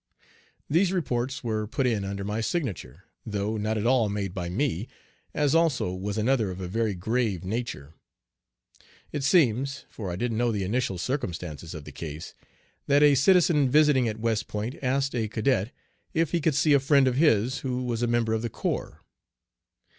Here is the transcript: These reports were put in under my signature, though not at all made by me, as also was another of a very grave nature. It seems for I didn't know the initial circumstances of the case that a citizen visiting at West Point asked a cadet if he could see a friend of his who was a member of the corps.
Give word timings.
These 0.67 0.91
reports 0.91 1.43
were 1.43 1.67
put 1.67 1.85
in 1.85 2.03
under 2.03 2.23
my 2.23 2.41
signature, 2.41 3.03
though 3.23 3.55
not 3.55 3.77
at 3.77 3.85
all 3.85 4.09
made 4.09 4.33
by 4.33 4.49
me, 4.49 4.87
as 5.31 5.53
also 5.53 5.93
was 5.93 6.17
another 6.17 6.49
of 6.49 6.59
a 6.59 6.67
very 6.67 6.95
grave 6.95 7.43
nature. 7.43 7.93
It 9.11 9.23
seems 9.23 9.85
for 9.91 10.09
I 10.09 10.15
didn't 10.15 10.39
know 10.39 10.51
the 10.51 10.63
initial 10.63 10.97
circumstances 10.97 11.75
of 11.75 11.83
the 11.83 11.91
case 11.91 12.33
that 12.87 13.03
a 13.03 13.13
citizen 13.13 13.69
visiting 13.69 14.07
at 14.07 14.19
West 14.19 14.47
Point 14.47 14.73
asked 14.81 15.13
a 15.13 15.27
cadet 15.27 15.71
if 16.15 16.31
he 16.31 16.41
could 16.41 16.55
see 16.55 16.73
a 16.73 16.79
friend 16.79 17.07
of 17.07 17.17
his 17.17 17.59
who 17.59 17.83
was 17.83 18.01
a 18.01 18.07
member 18.07 18.33
of 18.33 18.41
the 18.41 18.49
corps. 18.49 19.01